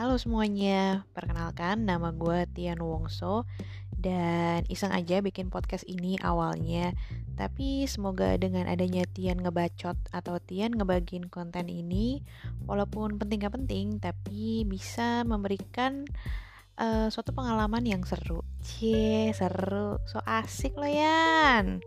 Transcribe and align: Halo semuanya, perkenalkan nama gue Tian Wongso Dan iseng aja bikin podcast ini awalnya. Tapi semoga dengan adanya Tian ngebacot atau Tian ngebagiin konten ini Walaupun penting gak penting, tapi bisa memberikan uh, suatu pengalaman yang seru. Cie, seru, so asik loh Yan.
Halo 0.00 0.16
semuanya, 0.16 1.04
perkenalkan 1.12 1.84
nama 1.84 2.08
gue 2.08 2.48
Tian 2.56 2.80
Wongso 2.80 3.44
Dan 3.92 4.64
iseng 4.72 4.96
aja 4.96 5.20
bikin 5.20 5.52
podcast 5.52 5.84
ini 5.84 6.16
awalnya. 6.24 6.96
Tapi 7.36 7.84
semoga 7.84 8.32
dengan 8.40 8.64
adanya 8.64 9.04
Tian 9.04 9.44
ngebacot 9.44 10.00
atau 10.08 10.40
Tian 10.40 10.72
ngebagiin 10.72 11.28
konten 11.28 11.68
ini 11.68 12.24
Walaupun 12.64 13.20
penting 13.20 13.44
gak 13.44 13.60
penting, 13.60 14.00
tapi 14.00 14.64
bisa 14.64 15.20
memberikan 15.28 16.08
uh, 16.80 17.12
suatu 17.12 17.36
pengalaman 17.36 17.84
yang 17.84 18.00
seru. 18.08 18.40
Cie, 18.64 19.36
seru, 19.36 20.00
so 20.08 20.24
asik 20.24 20.80
loh 20.80 20.88
Yan. 20.88 21.84